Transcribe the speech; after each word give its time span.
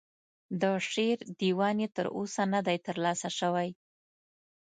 د 0.61 0.63
شعر 0.91 1.19
دیوان 1.39 1.75
یې 1.83 1.89
تر 1.97 2.05
اوسه 2.17 2.43
نه 2.53 2.59
دی 2.67 2.77
ترلاسه 2.87 3.29
شوی. 3.39 3.69